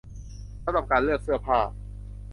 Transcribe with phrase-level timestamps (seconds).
[0.63, 1.59] สำหรับการเลือกเสื้อผ้า